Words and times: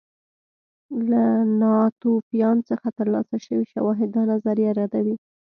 له 1.09 1.25
ناتوفیان 1.61 2.57
څخه 2.69 2.87
ترلاسه 2.99 3.35
شوي 3.45 3.65
شواهد 3.73 4.09
دا 4.15 4.21
نظریه 4.31 4.71
ردوي 4.79 5.15